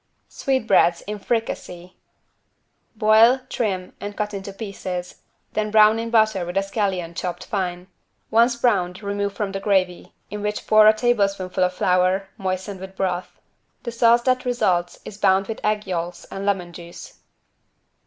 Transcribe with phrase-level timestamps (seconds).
[0.29, 1.95] =Sweetbreads in fricassee.=
[2.95, 5.21] Boil, trim and cut into pieces.
[5.53, 7.85] Then brown in butter with a scallion chopped fine.
[8.31, 12.95] Once browned, remove from the gravy in which pour a tablespoonful of flour, moistened with
[12.95, 13.39] broth.
[13.83, 17.19] The sauce that results is bound with egg yolks and lemon juice.